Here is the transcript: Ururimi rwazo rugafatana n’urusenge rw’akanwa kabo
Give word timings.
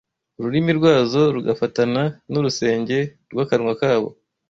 Ururimi 0.39 0.71
rwazo 0.79 1.21
rugafatana 1.35 2.03
n’urusenge 2.31 2.97
rw’akanwa 3.31 3.73
kabo 3.81 4.09